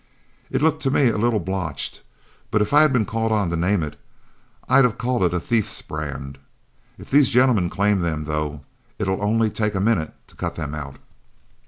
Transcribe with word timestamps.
It 0.49 0.63
looked 0.63 0.81
to 0.81 0.89
me 0.89 1.09
a 1.09 1.17
little 1.19 1.39
blotched, 1.39 2.01
but 2.49 2.59
if 2.59 2.73
I'd 2.73 2.91
been 2.91 3.05
called 3.05 3.31
on 3.31 3.51
to 3.51 3.55
name 3.55 3.83
it, 3.83 3.97
I'd 4.67 4.97
called 4.97 5.23
it 5.23 5.31
a 5.35 5.39
thief's 5.39 5.79
brand. 5.83 6.39
If 6.97 7.11
these 7.11 7.29
gentlemen 7.29 7.69
claim 7.69 7.99
them, 7.99 8.23
though, 8.23 8.61
it'll 8.97 9.21
only 9.21 9.51
take 9.51 9.75
a 9.75 9.79
minute 9.79 10.11
to 10.25 10.35
cut 10.35 10.55
them 10.55 10.73
out." 10.73 10.95